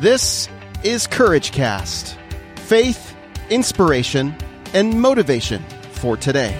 This 0.00 0.48
is 0.82 1.06
Courage 1.06 1.52
Cast 1.52 2.16
faith, 2.54 3.14
inspiration, 3.50 4.34
and 4.72 4.98
motivation 4.98 5.62
for 5.92 6.16
today. 6.16 6.58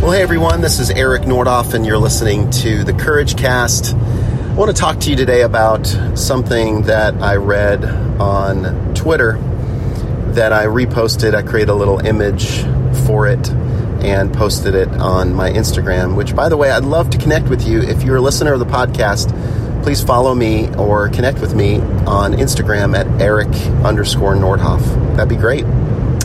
Well, 0.00 0.12
hey 0.12 0.22
everyone, 0.22 0.62
this 0.62 0.80
is 0.80 0.88
Eric 0.88 1.24
Nordoff, 1.24 1.74
and 1.74 1.84
you're 1.84 1.98
listening 1.98 2.48
to 2.50 2.82
the 2.82 2.94
Courage 2.94 3.36
Cast. 3.36 3.94
I 4.54 4.56
want 4.56 4.70
to 4.70 4.80
talk 4.80 5.00
to 5.00 5.10
you 5.10 5.16
today 5.16 5.42
about 5.42 5.84
something 6.14 6.82
that 6.82 7.14
I 7.14 7.34
read 7.34 7.84
on 8.20 8.94
Twitter 8.94 9.36
that 10.34 10.52
I 10.52 10.66
reposted. 10.66 11.34
I 11.34 11.42
created 11.42 11.70
a 11.70 11.74
little 11.74 11.98
image 11.98 12.62
for 13.04 13.26
it 13.26 13.50
and 13.50 14.32
posted 14.32 14.76
it 14.76 14.86
on 14.90 15.34
my 15.34 15.50
Instagram, 15.50 16.14
which, 16.14 16.36
by 16.36 16.48
the 16.48 16.56
way, 16.56 16.70
I'd 16.70 16.84
love 16.84 17.10
to 17.10 17.18
connect 17.18 17.48
with 17.48 17.66
you. 17.66 17.82
If 17.82 18.04
you're 18.04 18.18
a 18.18 18.20
listener 18.20 18.52
of 18.52 18.60
the 18.60 18.66
podcast, 18.66 19.32
please 19.82 20.04
follow 20.04 20.36
me 20.36 20.72
or 20.76 21.08
connect 21.08 21.40
with 21.40 21.56
me 21.56 21.80
on 22.06 22.34
Instagram 22.34 22.96
at 22.96 23.08
Eric 23.20 23.52
underscore 23.84 24.36
Nordhoff. 24.36 24.84
That'd 25.16 25.30
be 25.30 25.34
great. 25.34 25.64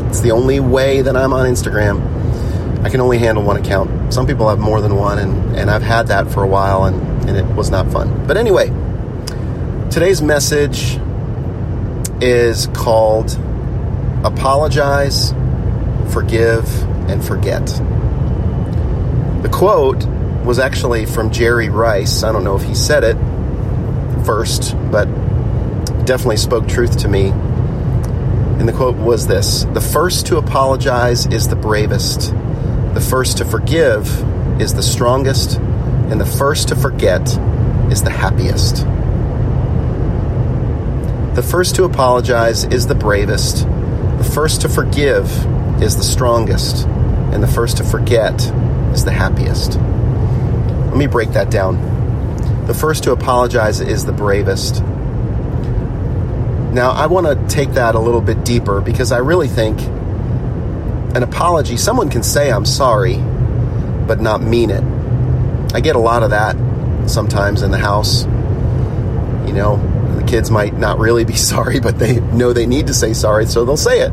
It's 0.01 0.21
the 0.21 0.33
only 0.33 0.59
way 0.59 1.01
that 1.01 1.17
I'm 1.17 1.33
on 1.33 1.47
Instagram. 1.47 2.83
I 2.85 2.91
can 2.91 3.01
only 3.01 3.17
handle 3.17 3.43
one 3.43 3.57
account. 3.57 4.13
Some 4.13 4.27
people 4.27 4.47
have 4.49 4.59
more 4.59 4.81
than 4.81 4.95
one, 4.95 5.17
and, 5.17 5.57
and 5.57 5.71
I've 5.71 5.81
had 5.81 6.09
that 6.09 6.31
for 6.31 6.43
a 6.43 6.47
while, 6.47 6.85
and, 6.85 7.08
and 7.29 7.37
it 7.37 7.45
was 7.55 7.69
not 7.69 7.91
fun. 7.91 8.25
But 8.25 8.37
anyway, 8.37 8.67
today's 9.91 10.21
message 10.21 10.99
is 12.21 12.67
called 12.67 13.39
Apologize, 14.23 15.31
Forgive, 16.11 16.67
and 17.09 17.23
Forget. 17.23 17.67
The 19.43 19.49
quote 19.53 20.05
was 20.43 20.57
actually 20.57 21.05
from 21.05 21.31
Jerry 21.31 21.69
Rice. 21.69 22.23
I 22.23 22.31
don't 22.31 22.43
know 22.43 22.55
if 22.55 22.63
he 22.63 22.73
said 22.73 23.03
it 23.03 23.17
first, 24.25 24.75
but 24.91 25.05
definitely 26.05 26.37
spoke 26.37 26.67
truth 26.67 26.97
to 26.99 27.07
me. 27.07 27.27
And 27.29 28.67
the 28.67 28.73
quote 28.73 28.95
was 28.95 29.27
this 29.27 29.65
The 29.65 29.81
first 29.81 30.25
to 30.27 30.37
apologize 30.37 31.27
is 31.27 31.47
the 31.47 31.55
bravest. 31.55 32.33
The 32.93 33.01
first 33.01 33.37
to 33.37 33.45
forgive 33.45 34.07
is 34.59 34.73
the 34.73 34.83
strongest, 34.83 35.59
and 36.09 36.19
the 36.19 36.25
first 36.25 36.69
to 36.69 36.75
forget 36.75 37.21
is 37.91 38.03
the 38.03 38.09
happiest. 38.09 38.85
The 41.35 41.43
first 41.43 41.75
to 41.75 41.83
apologize 41.83 42.63
is 42.65 42.87
the 42.87 42.95
bravest. 42.95 43.67
The 44.17 44.29
first 44.33 44.61
to 44.61 44.69
forgive 44.69 45.25
is 45.81 45.95
the 45.95 46.03
strongest, 46.03 46.85
and 46.87 47.41
the 47.41 47.47
first 47.47 47.77
to 47.77 47.83
forget 47.83 48.33
is 48.93 49.05
the 49.05 49.11
happiest. 49.11 49.75
Let 49.75 50.97
me 50.97 51.07
break 51.07 51.29
that 51.31 51.49
down. 51.49 52.65
The 52.65 52.73
first 52.73 53.03
to 53.05 53.11
apologize 53.11 53.79
is 53.79 54.05
the 54.05 54.11
bravest. 54.11 54.83
Now, 56.73 56.91
I 56.91 57.07
want 57.07 57.27
to 57.27 57.55
take 57.55 57.73
that 57.73 57.95
a 57.95 57.99
little 57.99 58.21
bit 58.21 58.43
deeper 58.43 58.81
because 58.81 59.11
I 59.11 59.19
really 59.19 59.47
think 59.47 59.79
an 61.15 61.23
apology, 61.23 61.77
someone 61.77 62.09
can 62.09 62.21
say, 62.21 62.51
I'm 62.51 62.65
sorry, 62.65 63.17
but 63.17 64.19
not 64.21 64.41
mean 64.41 64.69
it. 64.69 64.83
I 65.73 65.81
get 65.81 65.95
a 65.95 65.99
lot 65.99 66.23
of 66.23 66.31
that 66.31 66.55
sometimes 67.09 67.61
in 67.61 67.71
the 67.71 67.77
house. 67.77 68.25
You 69.45 69.53
know, 69.53 69.77
the 70.15 70.23
kids 70.25 70.49
might 70.49 70.75
not 70.75 70.99
really 70.99 71.25
be 71.25 71.35
sorry, 71.51 71.79
but 71.79 71.99
they 71.99 72.19
know 72.19 72.53
they 72.53 72.65
need 72.65 72.87
to 72.87 72.93
say 72.93 73.13
sorry, 73.13 73.45
so 73.45 73.65
they'll 73.65 73.77
say 73.77 74.01
it. 74.01 74.09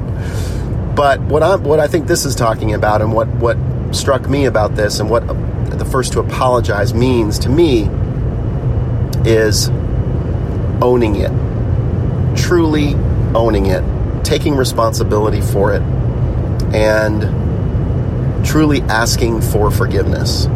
But 0.94 1.20
what 1.20 1.42
I 1.42 1.56
what 1.56 1.80
I 1.80 1.88
think 1.88 2.06
this 2.06 2.24
is 2.24 2.34
talking 2.34 2.74
about, 2.74 3.02
and 3.02 3.12
what 3.12 3.28
what 3.28 3.56
struck 3.92 4.28
me 4.28 4.46
about 4.46 4.74
this, 4.74 5.00
and 5.00 5.08
what 5.08 5.26
the 5.26 5.84
first 5.84 6.12
to 6.14 6.20
apologize 6.20 6.94
means 6.94 7.38
to 7.40 7.48
me, 7.48 7.88
is 9.24 9.68
owning 10.82 11.16
it, 11.16 11.32
truly 12.36 12.94
owning 13.34 13.66
it, 13.66 13.82
taking 14.24 14.56
responsibility 14.56 15.40
for 15.40 15.74
it, 15.74 15.82
and 16.74 17.22
truly 18.46 18.80
asking 18.82 19.40
for 19.40 19.70
forgiveness 19.70 20.46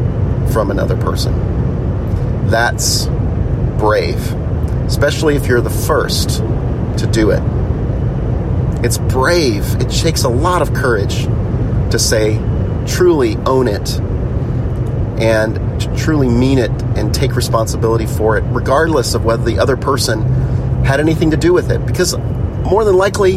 from 0.51 0.71
another 0.71 0.97
person. 0.97 2.49
That's 2.49 3.07
brave, 3.79 4.33
especially 4.85 5.37
if 5.37 5.47
you're 5.47 5.61
the 5.61 5.71
first 5.71 6.39
to 6.99 7.09
do 7.11 7.31
it. 7.31 7.43
It's 8.85 8.99
brave. 8.99 9.81
It 9.81 9.91
takes 9.91 10.25
a 10.25 10.29
lot 10.29 10.63
of 10.63 10.75
courage 10.75 11.25
to 11.91 11.99
say, 11.99 12.39
truly 12.87 13.37
own 13.47 13.69
it 13.69 14.01
and 15.21 15.81
to 15.81 15.97
truly 15.97 16.29
mean 16.29 16.59
it 16.59 16.71
and 16.97 17.13
take 17.15 17.37
responsibility 17.37 18.07
for 18.07 18.39
it, 18.39 18.45
regardless 18.49 19.15
of 19.15 19.25
whether 19.25 19.45
the 19.45 19.59
other 19.59 19.77
person 19.77 20.23
had 20.85 20.99
anything 20.99 21.31
to 21.31 21.37
do 21.37 21.53
with 21.53 21.71
it. 21.71 21.85
Because 21.87 22.17
more 22.65 22.85
than 22.85 22.97
likely, 22.97 23.35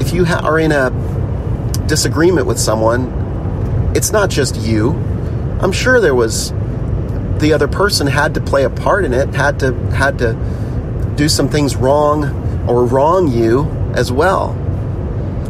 if 0.00 0.12
you 0.12 0.24
ha- 0.24 0.40
are 0.42 0.58
in 0.58 0.72
a 0.72 0.90
disagreement 1.86 2.46
with 2.46 2.58
someone, 2.58 3.92
it's 3.94 4.10
not 4.10 4.30
just 4.30 4.56
you. 4.56 4.92
I'm 5.62 5.72
sure 5.72 6.00
there 6.00 6.14
was 6.14 6.50
the 7.38 7.52
other 7.54 7.68
person 7.68 8.06
had 8.06 8.34
to 8.34 8.40
play 8.40 8.64
a 8.64 8.70
part 8.70 9.04
in 9.04 9.12
it, 9.12 9.32
had 9.34 9.60
to 9.60 9.72
had 9.90 10.18
to 10.18 10.34
do 11.16 11.28
some 11.28 11.48
things 11.48 11.76
wrong 11.76 12.68
or 12.68 12.84
wrong 12.84 13.28
you 13.28 13.64
as 13.94 14.10
well. 14.10 14.54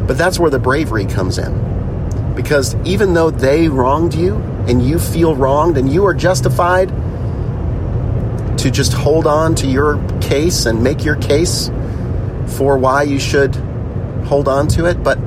But 0.07 0.17
that's 0.17 0.39
where 0.39 0.51
the 0.51 0.59
bravery 0.59 1.05
comes 1.05 1.37
in. 1.37 2.33
Because 2.35 2.75
even 2.83 3.13
though 3.13 3.31
they 3.31 3.67
wronged 3.69 4.13
you 4.13 4.35
and 4.67 4.85
you 4.85 4.99
feel 4.99 5.35
wronged 5.35 5.77
and 5.77 5.91
you 5.91 6.05
are 6.05 6.13
justified 6.13 6.89
to 8.59 8.69
just 8.69 8.93
hold 8.93 9.25
on 9.27 9.55
to 9.55 9.67
your 9.67 9.97
case 10.19 10.65
and 10.65 10.83
make 10.83 11.03
your 11.03 11.15
case 11.15 11.69
for 12.47 12.77
why 12.77 13.03
you 13.03 13.19
should 13.19 13.55
hold 14.25 14.47
on 14.47 14.67
to 14.69 14.85
it, 14.85 15.03
but 15.03 15.17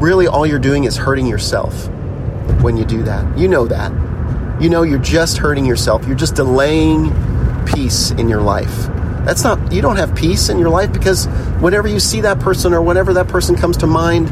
really 0.00 0.26
all 0.26 0.46
you're 0.46 0.58
doing 0.58 0.84
is 0.84 0.96
hurting 0.96 1.26
yourself 1.26 1.88
when 2.62 2.76
you 2.76 2.84
do 2.84 3.02
that. 3.02 3.38
You 3.38 3.48
know 3.48 3.66
that. 3.66 3.92
You 4.62 4.70
know 4.70 4.82
you're 4.82 4.98
just 4.98 5.38
hurting 5.38 5.64
yourself. 5.64 6.06
You're 6.06 6.16
just 6.16 6.36
delaying 6.36 7.12
peace 7.66 8.12
in 8.12 8.28
your 8.28 8.40
life. 8.40 8.86
That's 9.24 9.44
not, 9.44 9.72
you 9.72 9.82
don't 9.82 9.96
have 9.96 10.14
peace 10.14 10.48
in 10.48 10.58
your 10.58 10.68
life 10.68 10.92
because 10.92 11.26
whenever 11.60 11.88
you 11.88 12.00
see 12.00 12.20
that 12.22 12.40
person 12.40 12.72
or 12.72 12.80
whenever 12.82 13.12
that 13.14 13.28
person 13.28 13.56
comes 13.56 13.76
to 13.78 13.86
mind, 13.86 14.30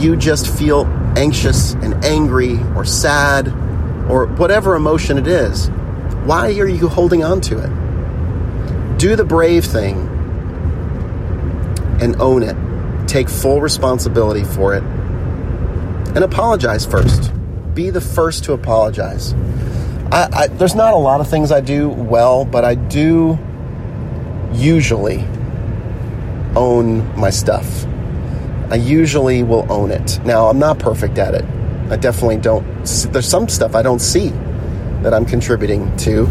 you 0.00 0.16
just 0.16 0.46
feel 0.46 0.86
anxious 1.16 1.74
and 1.74 2.04
angry 2.04 2.58
or 2.76 2.84
sad 2.84 3.48
or 4.08 4.26
whatever 4.26 4.74
emotion 4.74 5.18
it 5.18 5.26
is. 5.26 5.68
Why 6.24 6.56
are 6.58 6.68
you 6.68 6.88
holding 6.88 7.24
on 7.24 7.40
to 7.42 7.58
it? 7.58 8.98
Do 8.98 9.16
the 9.16 9.24
brave 9.24 9.64
thing 9.64 10.08
and 12.00 12.20
own 12.20 12.42
it 12.42 12.56
take 13.12 13.28
full 13.28 13.60
responsibility 13.60 14.42
for 14.42 14.74
it, 14.74 14.82
and 14.82 16.24
apologize 16.24 16.86
first. 16.86 17.30
Be 17.74 17.88
the 17.88 18.00
first 18.00 18.44
to 18.44 18.52
apologize. 18.52 19.32
I, 20.12 20.28
I, 20.32 20.46
there's 20.48 20.74
not 20.74 20.92
a 20.92 20.98
lot 20.98 21.22
of 21.22 21.30
things 21.30 21.50
I 21.50 21.62
do 21.62 21.88
well, 21.88 22.44
but 22.44 22.64
I 22.64 22.74
do 22.74 23.38
usually 24.52 25.24
own 26.54 27.18
my 27.18 27.30
stuff. 27.30 27.86
I 28.70 28.74
usually 28.74 29.42
will 29.42 29.70
own 29.72 29.90
it. 29.90 30.20
Now, 30.24 30.48
I'm 30.48 30.58
not 30.58 30.78
perfect 30.78 31.16
at 31.16 31.34
it. 31.34 31.44
I 31.90 31.96
definitely 31.96 32.38
don't. 32.38 32.64
There's 32.84 33.28
some 33.28 33.48
stuff 33.48 33.74
I 33.74 33.80
don't 33.80 34.00
see 34.00 34.28
that 35.02 35.14
I'm 35.14 35.24
contributing 35.24 35.96
to. 35.98 36.26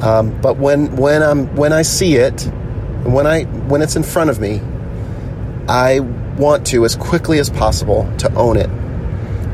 Um, 0.00 0.40
but 0.40 0.56
when 0.56 0.96
when 0.96 1.22
I'm 1.22 1.54
when 1.54 1.72
I 1.72 1.82
see 1.82 2.16
it, 2.16 2.42
when 3.04 3.26
I 3.28 3.44
when 3.44 3.80
it's 3.80 3.94
in 3.94 4.02
front 4.02 4.30
of 4.30 4.40
me, 4.40 4.60
I 5.68 6.00
want 6.36 6.66
to, 6.68 6.84
as 6.84 6.96
quickly 6.96 7.38
as 7.38 7.48
possible, 7.48 8.12
to 8.18 8.32
own 8.34 8.56
it 8.56 8.70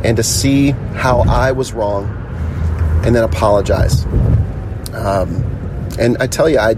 and 0.04 0.16
to 0.16 0.22
see 0.22 0.70
how 0.94 1.20
I 1.20 1.52
was 1.52 1.72
wrong 1.72 2.04
and 3.04 3.14
then 3.14 3.24
apologize. 3.24 4.04
Um, 4.92 5.44
and 5.98 6.16
I 6.20 6.26
tell 6.26 6.48
you, 6.48 6.58
I, 6.58 6.74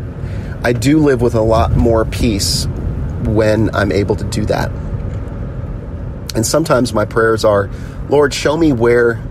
I 0.63 0.73
do 0.73 0.99
live 0.99 1.21
with 1.21 1.35
a 1.35 1.41
lot 1.41 1.73
more 1.73 2.05
peace 2.05 2.67
when 3.25 3.75
I'm 3.75 3.93
able 3.93 4.17
to 4.17 4.25
do 4.25 4.45
that. 4.47 4.71
And 6.35 6.47
sometimes 6.47 6.95
my 6.95 7.05
prayers 7.05 7.45
are, 7.45 7.71
Lord, 8.09 8.33
show 8.33 8.57
me 8.57 8.73
where 8.73 9.23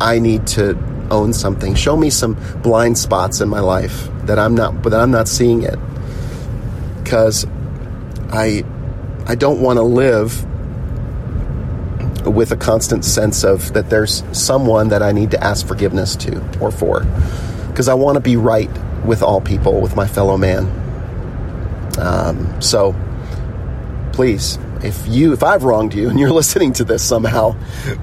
I 0.00 0.18
need 0.18 0.46
to 0.48 0.76
own 1.10 1.32
something. 1.32 1.74
Show 1.74 1.96
me 1.96 2.10
some 2.10 2.34
blind 2.62 2.98
spots 2.98 3.40
in 3.40 3.48
my 3.48 3.60
life 3.60 4.08
that 4.24 4.38
I'm 4.38 4.54
not, 4.54 4.82
but 4.82 4.92
I'm 4.92 5.10
not 5.10 5.28
seeing 5.28 5.62
it. 5.62 5.78
Because 7.02 7.46
I 8.30 8.64
I 9.26 9.34
don't 9.34 9.60
want 9.60 9.78
to 9.78 9.82
live 9.82 10.44
with 12.30 12.52
a 12.52 12.56
constant 12.56 13.04
sense 13.04 13.44
of 13.44 13.72
that 13.74 13.90
there's 13.90 14.22
someone 14.32 14.88
that 14.88 15.02
I 15.02 15.12
need 15.12 15.30
to 15.32 15.42
ask 15.42 15.66
forgiveness 15.66 16.16
to 16.16 16.42
or 16.60 16.70
for. 16.70 17.04
Because 17.68 17.88
I 17.88 17.94
want 17.94 18.16
to 18.16 18.20
be 18.20 18.36
right 18.36 18.70
with 19.04 19.22
all 19.22 19.40
people, 19.40 19.80
with 19.80 19.96
my 19.96 20.06
fellow 20.06 20.36
man. 20.36 20.66
Um, 21.98 22.60
so 22.60 22.94
please, 24.12 24.58
if 24.82 25.06
you 25.06 25.32
if 25.32 25.42
I've 25.42 25.64
wronged 25.64 25.94
you 25.94 26.08
and 26.10 26.18
you're 26.18 26.30
listening 26.30 26.72
to 26.74 26.84
this 26.84 27.02
somehow, 27.02 27.56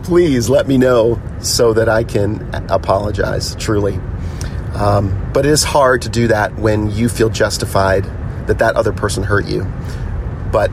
please 0.03 0.49
let 0.49 0.67
me 0.67 0.77
know 0.77 1.21
so 1.39 1.73
that 1.73 1.89
I 1.89 2.03
can 2.03 2.49
apologize 2.69 3.55
truly. 3.55 3.99
Um, 4.73 5.31
but 5.33 5.45
it 5.45 5.51
is 5.51 5.63
hard 5.63 6.01
to 6.01 6.09
do 6.09 6.27
that 6.27 6.55
when 6.55 6.91
you 6.91 7.07
feel 7.07 7.29
justified 7.29 8.03
that 8.47 8.59
that 8.59 8.75
other 8.75 8.91
person 8.91 9.23
hurt 9.23 9.45
you. 9.45 9.65
But 10.51 10.69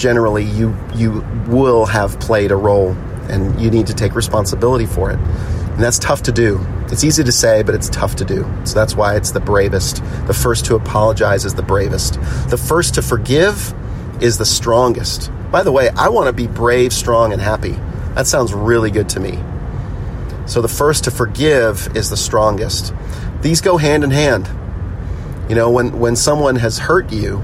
generally, 0.00 0.44
you 0.44 0.74
you 0.94 1.20
will 1.46 1.86
have 1.86 2.18
played 2.18 2.50
a 2.50 2.56
role, 2.56 2.92
and 3.28 3.60
you 3.60 3.70
need 3.70 3.86
to 3.86 3.94
take 3.94 4.14
responsibility 4.16 4.86
for 4.86 5.10
it. 5.12 5.18
And 5.18 5.78
that's 5.84 5.98
tough 5.98 6.22
to 6.24 6.32
do. 6.32 6.58
It's 6.88 7.04
easy 7.04 7.22
to 7.22 7.30
say, 7.30 7.62
but 7.62 7.74
it's 7.74 7.88
tough 7.88 8.16
to 8.16 8.24
do. 8.24 8.50
So 8.64 8.74
that's 8.74 8.96
why 8.96 9.14
it's 9.14 9.30
the 9.30 9.40
bravest. 9.40 10.02
The 10.26 10.34
first 10.34 10.64
to 10.66 10.74
apologize 10.74 11.44
is 11.44 11.54
the 11.54 11.62
bravest. 11.62 12.14
The 12.48 12.58
first 12.58 12.94
to 12.94 13.02
forgive 13.02 13.72
is 14.20 14.38
the 14.38 14.44
strongest. 14.44 15.30
By 15.50 15.62
the 15.62 15.72
way, 15.72 15.90
I 15.90 16.08
want 16.08 16.26
to 16.26 16.32
be 16.32 16.46
brave, 16.46 16.92
strong, 16.92 17.32
and 17.32 17.40
happy. 17.40 17.76
That 18.14 18.26
sounds 18.26 18.52
really 18.52 18.90
good 18.90 19.08
to 19.10 19.20
me. 19.20 19.38
So 20.46 20.60
the 20.60 20.68
first 20.68 21.04
to 21.04 21.10
forgive 21.10 21.96
is 21.96 22.10
the 22.10 22.16
strongest. 22.16 22.92
These 23.40 23.60
go 23.60 23.76
hand 23.76 24.02
in 24.02 24.10
hand. 24.10 24.48
You 25.48 25.54
know, 25.54 25.70
when, 25.70 25.98
when 25.98 26.16
someone 26.16 26.56
has 26.56 26.78
hurt 26.78 27.12
you, 27.12 27.42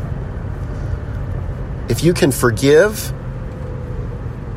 if 1.88 2.02
you 2.02 2.12
can 2.12 2.32
forgive, 2.32 3.12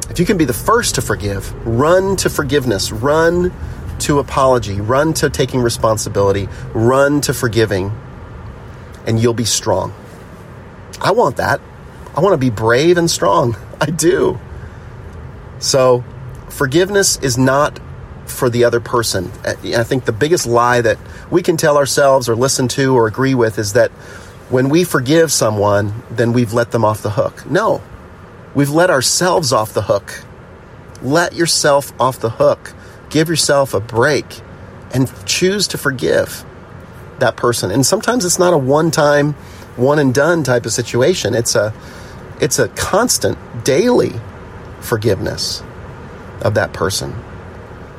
if 0.09 0.19
you 0.19 0.25
can 0.25 0.37
be 0.37 0.45
the 0.45 0.53
first 0.53 0.95
to 0.95 1.01
forgive, 1.01 1.53
run 1.65 2.15
to 2.17 2.29
forgiveness, 2.29 2.91
run 2.91 3.53
to 3.99 4.19
apology, 4.19 4.81
run 4.81 5.13
to 5.13 5.29
taking 5.29 5.61
responsibility, 5.61 6.47
run 6.73 7.21
to 7.21 7.33
forgiving, 7.33 7.91
and 9.05 9.19
you'll 9.19 9.33
be 9.33 9.45
strong. 9.45 9.93
I 11.01 11.11
want 11.11 11.37
that. 11.37 11.61
I 12.15 12.21
want 12.21 12.33
to 12.33 12.37
be 12.37 12.49
brave 12.49 12.97
and 12.97 13.09
strong. 13.09 13.55
I 13.81 13.87
do. 13.87 14.39
So, 15.59 16.03
forgiveness 16.49 17.17
is 17.17 17.37
not 17.37 17.79
for 18.25 18.49
the 18.49 18.63
other 18.63 18.79
person. 18.79 19.31
I 19.43 19.83
think 19.83 20.05
the 20.05 20.11
biggest 20.11 20.45
lie 20.45 20.81
that 20.81 20.97
we 21.31 21.41
can 21.41 21.57
tell 21.57 21.77
ourselves 21.77 22.29
or 22.29 22.35
listen 22.35 22.67
to 22.69 22.95
or 22.95 23.07
agree 23.07 23.35
with 23.35 23.57
is 23.57 23.73
that 23.73 23.91
when 24.49 24.69
we 24.69 24.83
forgive 24.83 25.31
someone, 25.31 25.93
then 26.09 26.33
we've 26.33 26.53
let 26.53 26.71
them 26.71 26.83
off 26.83 27.01
the 27.01 27.11
hook. 27.11 27.49
No, 27.49 27.81
we've 28.55 28.69
let 28.69 28.89
ourselves 28.89 29.53
off 29.53 29.73
the 29.73 29.83
hook. 29.83 30.23
Let 31.01 31.33
yourself 31.33 31.93
off 31.99 32.19
the 32.19 32.31
hook. 32.31 32.73
Give 33.09 33.29
yourself 33.29 33.73
a 33.73 33.79
break 33.79 34.25
and 34.91 35.11
choose 35.25 35.67
to 35.69 35.77
forgive 35.77 36.43
that 37.19 37.35
person. 37.35 37.71
And 37.71 37.85
sometimes 37.85 38.25
it's 38.25 38.39
not 38.39 38.53
a 38.53 38.57
one 38.57 38.91
time, 38.91 39.33
one 39.75 39.99
and 39.99 40.13
done 40.13 40.43
type 40.43 40.65
of 40.65 40.71
situation. 40.71 41.35
It's 41.35 41.55
a 41.55 41.73
it's 42.41 42.57
a 42.57 42.69
constant 42.69 43.37
daily 43.63 44.13
forgiveness 44.81 45.61
of 46.41 46.55
that 46.55 46.73
person. 46.73 47.13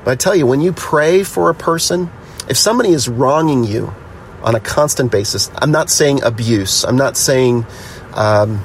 But 0.05 0.13
I 0.13 0.15
tell 0.17 0.35
you, 0.35 0.47
when 0.47 0.63
you 0.63 0.73
pray 0.73 1.25
for 1.25 1.51
a 1.51 1.55
person, 1.55 2.11
if 2.49 2.57
somebody 2.57 2.91
is 2.91 3.09
wronging 3.09 3.65
you 3.65 3.95
on 4.43 4.55
a 4.55 4.61
constant 4.61 5.13
basis, 5.13 5.51
I'm 5.57 5.71
not 5.71 5.91
saying 5.91 6.23
abuse, 6.23 6.85
I'm 6.85 6.97
not 6.97 7.17
saying 7.17 7.67
um, 8.15 8.63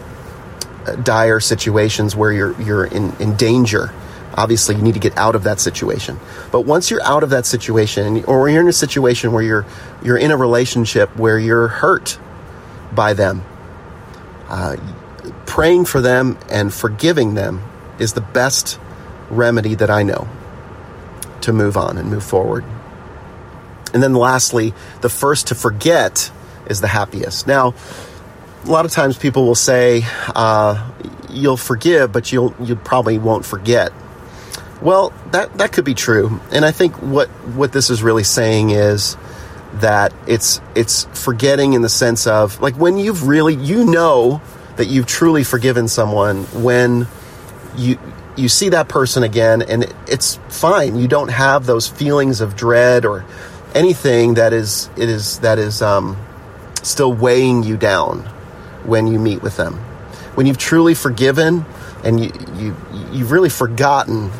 dire 1.03 1.39
situations 1.39 2.15
where 2.15 2.31
you're, 2.31 2.59
you're 2.61 2.85
in, 2.85 3.15
in 3.17 3.35
danger. 3.35 3.93
Obviously, 4.33 4.75
you 4.75 4.81
need 4.81 4.95
to 4.95 4.99
get 4.99 5.17
out 5.17 5.35
of 5.35 5.43
that 5.43 5.59
situation. 5.59 6.19
But 6.51 6.61
once 6.61 6.91
you're 6.91 7.03
out 7.03 7.23
of 7.23 7.29
that 7.29 7.45
situation, 7.45 8.25
or 8.25 8.49
you're 8.49 8.61
in 8.61 8.67
a 8.67 8.73
situation 8.73 9.31
where 9.31 9.43
you're, 9.43 9.65
you're 10.03 10.17
in 10.17 10.31
a 10.31 10.37
relationship 10.37 11.15
where 11.15 11.39
you're 11.39 11.67
hurt 11.67 12.19
by 12.93 13.13
them, 13.13 13.45
uh, 14.49 14.75
praying 15.45 15.85
for 15.85 16.01
them 16.01 16.37
and 16.49 16.73
forgiving 16.73 17.33
them 17.33 17.61
is 17.97 18.13
the 18.13 18.21
best 18.21 18.79
remedy 19.29 19.75
that 19.75 19.89
I 19.89 20.03
know 20.03 20.27
to 21.41 21.53
move 21.53 21.77
on 21.77 21.97
and 21.97 22.09
move 22.09 22.23
forward. 22.23 22.65
And 23.95 24.03
then 24.03 24.13
lastly, 24.13 24.73
the 24.99 25.07
first 25.07 25.47
to 25.47 25.55
forget 25.55 26.29
is 26.67 26.81
the 26.81 26.87
happiest. 26.87 27.47
Now, 27.47 27.73
a 28.65 28.69
lot 28.69 28.83
of 28.83 28.91
times 28.91 29.17
people 29.17 29.45
will 29.45 29.55
say, 29.55 30.03
uh, 30.35 30.91
you'll 31.29 31.55
forgive, 31.55 32.11
but 32.11 32.29
you'll, 32.29 32.53
you 32.59 32.75
probably 32.75 33.17
won't 33.17 33.45
forget. 33.45 33.93
Well, 34.81 35.13
that, 35.31 35.57
that 35.59 35.71
could 35.71 35.85
be 35.85 35.93
true. 35.93 36.41
And 36.51 36.65
I 36.65 36.71
think 36.71 37.01
what, 37.01 37.29
what 37.55 37.71
this 37.71 37.89
is 37.89 38.03
really 38.03 38.25
saying 38.25 38.71
is 38.71 39.15
that 39.75 40.13
it's, 40.27 40.59
it's 40.75 41.05
forgetting 41.13 41.71
in 41.71 41.81
the 41.81 41.87
sense 41.87 42.27
of 42.27 42.59
like 42.59 42.75
when 42.75 42.97
you've 42.97 43.25
really, 43.25 43.55
you 43.55 43.85
know 43.85 44.41
that 44.75 44.87
you've 44.87 45.05
truly 45.05 45.45
forgiven 45.45 45.87
someone 45.87 46.43
when 46.61 47.07
you, 47.77 47.97
you 48.35 48.49
see 48.49 48.69
that 48.69 48.89
person 48.89 49.23
again 49.23 49.61
and 49.61 49.85
it's 50.05 50.37
fine. 50.49 50.97
You 50.97 51.07
don't 51.07 51.29
have 51.29 51.65
those 51.65 51.87
feelings 51.87 52.41
of 52.41 52.57
dread 52.57 53.05
or 53.05 53.25
anything 53.75 54.35
that 54.35 54.53
is 54.53 54.89
it 54.97 55.09
is 55.09 55.39
that 55.39 55.59
is 55.59 55.81
um, 55.81 56.17
still 56.81 57.13
weighing 57.13 57.63
you 57.63 57.77
down 57.77 58.21
when 58.83 59.07
you 59.07 59.19
meet 59.19 59.43
with 59.43 59.57
them. 59.57 59.75
When 60.35 60.47
you've 60.47 60.57
truly 60.57 60.95
forgiven 60.95 61.65
and 62.03 62.23
you, 62.23 62.31
you 62.55 62.75
you've 63.11 63.31
really 63.31 63.49
forgotten 63.49 64.31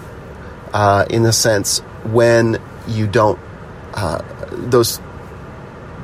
uh, 0.74 1.06
in 1.10 1.24
the 1.24 1.34
sense 1.34 1.80
when 2.06 2.60
you 2.88 3.06
don't 3.06 3.40
uh, 3.94 4.22
those 4.52 5.00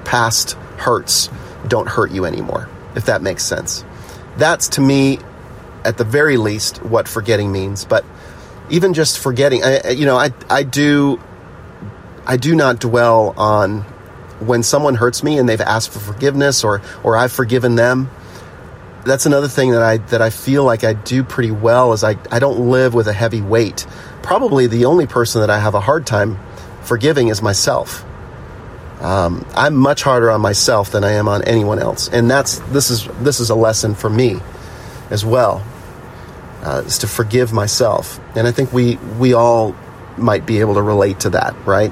past 0.05 0.53
hurts 0.77 1.29
don't 1.67 1.87
hurt 1.87 2.11
you 2.11 2.25
anymore 2.25 2.67
if 2.95 3.05
that 3.05 3.21
makes 3.21 3.43
sense 3.43 3.85
that's 4.37 4.67
to 4.69 4.81
me 4.81 5.19
at 5.83 5.97
the 5.97 6.03
very 6.03 6.37
least 6.37 6.83
what 6.83 7.07
forgetting 7.07 7.51
means. 7.51 7.85
But 7.85 8.05
even 8.69 8.93
just 8.93 9.19
forgetting, 9.19 9.63
I, 9.63 9.89
you 9.89 10.05
know, 10.05 10.17
I 10.17 10.31
I 10.49 10.63
do 10.63 11.19
I 12.25 12.37
do 12.37 12.55
not 12.55 12.79
dwell 12.79 13.33
on 13.37 13.81
when 14.39 14.63
someone 14.63 14.95
hurts 14.95 15.23
me 15.23 15.37
and 15.37 15.47
they've 15.47 15.61
asked 15.61 15.91
for 15.91 15.99
forgiveness 15.99 16.63
or 16.63 16.81
or 17.03 17.15
I've 17.15 17.31
forgiven 17.31 17.75
them. 17.75 18.09
That's 19.05 19.25
another 19.25 19.47
thing 19.47 19.71
that 19.71 19.81
I 19.81 19.97
that 19.97 20.21
I 20.21 20.29
feel 20.29 20.63
like 20.63 20.83
I 20.83 20.93
do 20.93 21.23
pretty 21.23 21.51
well 21.51 21.93
is 21.93 22.03
I, 22.03 22.17
I 22.31 22.39
don't 22.39 22.69
live 22.69 22.93
with 22.93 23.07
a 23.07 23.13
heavy 23.13 23.41
weight. 23.41 23.85
Probably 24.21 24.67
the 24.67 24.85
only 24.85 25.07
person 25.07 25.41
that 25.41 25.49
I 25.49 25.59
have 25.59 25.73
a 25.73 25.79
hard 25.79 26.05
time 26.05 26.39
forgiving 26.83 27.29
is 27.29 27.41
myself. 27.41 28.05
Um, 28.99 29.47
I'm 29.55 29.75
much 29.75 30.03
harder 30.03 30.29
on 30.29 30.41
myself 30.41 30.91
than 30.91 31.03
I 31.03 31.13
am 31.13 31.27
on 31.27 31.43
anyone 31.43 31.79
else, 31.79 32.07
and 32.07 32.29
that's 32.29 32.59
this 32.69 32.91
is 32.91 33.07
this 33.21 33.39
is 33.39 33.49
a 33.49 33.55
lesson 33.55 33.95
for 33.95 34.09
me 34.09 34.39
as 35.09 35.25
well 35.25 35.63
uh, 36.63 36.83
is 36.85 36.99
to 36.99 37.07
forgive 37.07 37.53
myself. 37.53 38.19
And 38.35 38.47
I 38.47 38.51
think 38.51 38.71
we 38.71 38.97
we 39.17 39.33
all 39.33 39.75
might 40.17 40.45
be 40.45 40.59
able 40.59 40.75
to 40.75 40.81
relate 40.81 41.21
to 41.21 41.31
that, 41.31 41.55
right? 41.65 41.91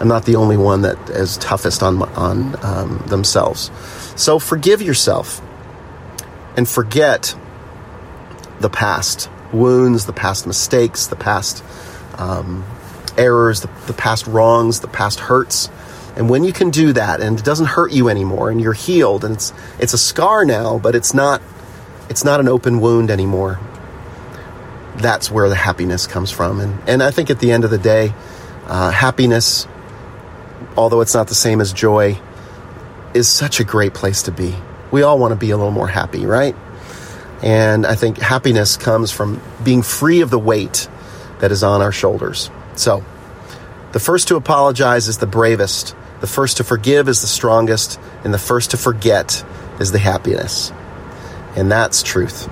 I'm 0.00 0.08
not 0.08 0.24
the 0.24 0.36
only 0.36 0.56
one 0.56 0.82
that 0.82 1.10
is 1.10 1.36
toughest 1.36 1.82
on 1.82 2.02
on 2.02 2.64
um, 2.64 2.98
themselves. 3.06 3.70
So 4.16 4.38
forgive 4.38 4.82
yourself 4.82 5.40
and 6.56 6.68
forget 6.68 7.36
the 8.60 8.70
past 8.70 9.30
wounds, 9.52 10.06
the 10.06 10.12
past 10.12 10.46
mistakes, 10.46 11.06
the 11.06 11.16
past 11.16 11.62
um, 12.18 12.64
errors, 13.16 13.60
the, 13.60 13.70
the 13.86 13.92
past 13.92 14.26
wrongs, 14.26 14.80
the 14.80 14.88
past 14.88 15.20
hurts. 15.20 15.70
And 16.16 16.28
when 16.28 16.44
you 16.44 16.52
can 16.52 16.70
do 16.70 16.92
that, 16.94 17.20
and 17.20 17.38
it 17.38 17.44
doesn't 17.44 17.66
hurt 17.66 17.92
you 17.92 18.08
anymore, 18.08 18.50
and 18.50 18.60
you're 18.60 18.72
healed, 18.72 19.24
and 19.24 19.34
it's 19.34 19.52
it's 19.78 19.92
a 19.92 19.98
scar 19.98 20.44
now, 20.44 20.78
but 20.78 20.94
it's 20.94 21.14
not 21.14 21.40
it's 22.08 22.24
not 22.24 22.40
an 22.40 22.48
open 22.48 22.80
wound 22.80 23.10
anymore 23.10 23.60
that's 25.00 25.30
where 25.30 25.48
the 25.48 25.54
happiness 25.54 26.06
comes 26.06 26.30
from. 26.30 26.60
And, 26.60 26.88
and 26.88 27.02
I 27.02 27.10
think 27.10 27.30
at 27.30 27.40
the 27.40 27.52
end 27.52 27.64
of 27.64 27.70
the 27.70 27.78
day, 27.78 28.12
uh, 28.66 28.90
happiness, 28.90 29.66
although 30.76 31.00
it's 31.00 31.14
not 31.14 31.28
the 31.28 31.34
same 31.34 31.60
as 31.60 31.72
joy, 31.72 32.18
is 33.14 33.28
such 33.28 33.60
a 33.60 33.64
great 33.64 33.94
place 33.94 34.22
to 34.22 34.32
be. 34.32 34.54
We 34.90 35.02
all 35.02 35.18
want 35.18 35.32
to 35.32 35.36
be 35.36 35.50
a 35.50 35.56
little 35.56 35.72
more 35.72 35.88
happy, 35.88 36.26
right? 36.26 36.54
And 37.42 37.86
I 37.86 37.94
think 37.94 38.18
happiness 38.18 38.76
comes 38.76 39.10
from 39.10 39.40
being 39.64 39.82
free 39.82 40.20
of 40.20 40.30
the 40.30 40.38
weight 40.38 40.88
that 41.38 41.52
is 41.52 41.62
on 41.62 41.80
our 41.80 41.92
shoulders. 41.92 42.50
So, 42.76 43.04
the 43.92 44.00
first 44.00 44.28
to 44.28 44.36
apologize 44.36 45.08
is 45.08 45.18
the 45.18 45.26
bravest, 45.26 45.96
the 46.20 46.26
first 46.26 46.58
to 46.58 46.64
forgive 46.64 47.08
is 47.08 47.22
the 47.22 47.26
strongest, 47.26 47.98
and 48.24 48.32
the 48.32 48.38
first 48.38 48.72
to 48.72 48.76
forget 48.76 49.44
is 49.80 49.90
the 49.90 49.98
happiness. 49.98 50.70
And 51.56 51.70
that's 51.72 52.02
truth. 52.02 52.48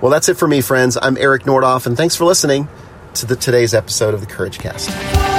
Well, 0.00 0.12
that's 0.12 0.28
it 0.28 0.36
for 0.36 0.46
me, 0.46 0.60
friends. 0.60 0.98
I'm 1.00 1.16
Eric 1.16 1.44
Nordoff, 1.44 1.86
and 1.86 1.96
thanks 1.96 2.14
for 2.14 2.24
listening 2.24 2.68
to 3.14 3.26
the, 3.26 3.36
today's 3.36 3.74
episode 3.74 4.14
of 4.14 4.20
the 4.20 4.26
Courage 4.26 4.58
Cast. 4.58 5.33